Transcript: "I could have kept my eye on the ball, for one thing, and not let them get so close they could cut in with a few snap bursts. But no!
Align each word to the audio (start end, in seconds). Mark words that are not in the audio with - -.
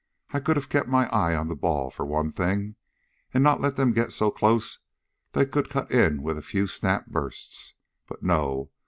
"I 0.31 0.39
could 0.39 0.55
have 0.55 0.67
kept 0.67 0.87
my 0.89 1.05
eye 1.11 1.35
on 1.35 1.47
the 1.47 1.55
ball, 1.55 1.91
for 1.91 2.07
one 2.07 2.31
thing, 2.31 2.73
and 3.35 3.43
not 3.43 3.61
let 3.61 3.75
them 3.75 3.91
get 3.93 4.11
so 4.11 4.31
close 4.31 4.79
they 5.33 5.45
could 5.45 5.69
cut 5.69 5.91
in 5.91 6.23
with 6.23 6.39
a 6.39 6.41
few 6.41 6.65
snap 6.65 7.05
bursts. 7.05 7.75
But 8.07 8.23
no! 8.23 8.71